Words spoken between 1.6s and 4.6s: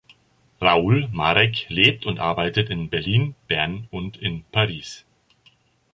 lebt und arbeitet in Berlin, Bern und in